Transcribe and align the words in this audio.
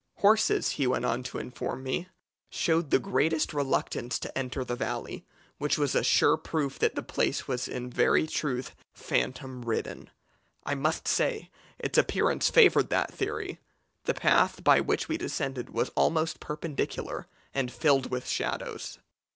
Horses, 0.15 0.69
he 0.71 0.87
went 0.87 1.05
on 1.05 1.21
to 1.25 1.37
inform 1.37 1.83
me, 1.83 2.07
showed 2.49 2.89
the 2.89 2.97
greatest 2.97 3.53
reluctance 3.53 4.17
to 4.17 4.35
enter 4.35 4.65
the 4.65 4.75
valley, 4.75 5.27
which 5.59 5.77
was 5.77 5.93
a 5.93 6.03
sure 6.03 6.37
proof 6.37 6.79
that 6.79 6.95
the 6.95 7.03
place 7.03 7.47
was 7.47 7.67
in 7.67 7.87
very 7.87 8.25
truth 8.25 8.73
phantom 8.91 9.61
ridden. 9.63 10.09
I 10.65 10.73
must 10.73 11.07
say 11.07 11.51
its 11.77 11.99
appearance 11.99 12.49
favoured 12.49 12.89
that 12.89 13.13
theory. 13.13 13.59
The 14.05 14.15
path 14.15 14.63
by 14.63 14.79
which 14.81 15.07
we 15.07 15.17
descended 15.17 15.69
was 15.69 15.89
almost 15.89 16.39
perpendicular, 16.39 17.27
and 17.53 17.71
filled 17.71 18.09
with 18.09 18.27
shadows. 18.27 18.97